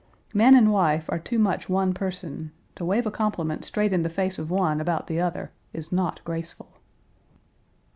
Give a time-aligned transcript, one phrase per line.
[0.33, 4.09] Man and wife are too much one person to wave a compliment straight in the
[4.09, 6.71] face of one about the other is not graceful.